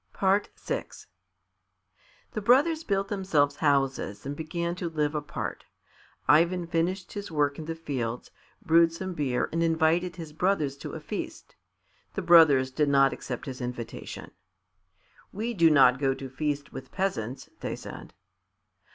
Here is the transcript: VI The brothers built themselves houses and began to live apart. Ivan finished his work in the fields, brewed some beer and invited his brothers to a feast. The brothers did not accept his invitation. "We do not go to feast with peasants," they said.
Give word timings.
VI 0.19 0.47
The 2.31 2.41
brothers 2.41 2.83
built 2.83 3.09
themselves 3.09 3.57
houses 3.57 4.25
and 4.25 4.35
began 4.35 4.73
to 4.77 4.89
live 4.89 5.13
apart. 5.13 5.65
Ivan 6.27 6.65
finished 6.65 7.13
his 7.13 7.29
work 7.29 7.59
in 7.59 7.65
the 7.65 7.75
fields, 7.75 8.31
brewed 8.65 8.91
some 8.91 9.13
beer 9.13 9.47
and 9.51 9.61
invited 9.61 10.15
his 10.15 10.33
brothers 10.33 10.75
to 10.77 10.93
a 10.93 10.99
feast. 10.99 11.55
The 12.15 12.23
brothers 12.23 12.71
did 12.71 12.89
not 12.89 13.13
accept 13.13 13.45
his 13.45 13.61
invitation. 13.61 14.31
"We 15.31 15.53
do 15.53 15.69
not 15.69 15.99
go 15.99 16.15
to 16.15 16.29
feast 16.29 16.73
with 16.73 16.91
peasants," 16.91 17.49
they 17.59 17.75
said. 17.75 18.15